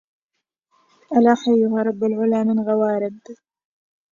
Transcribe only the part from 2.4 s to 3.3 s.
من غوارب